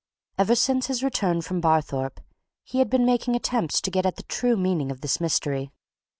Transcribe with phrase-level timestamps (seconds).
[0.39, 2.21] Ever since his return from Barthorpe
[2.63, 5.69] he had been making attempts to get at the true meaning of this mystery.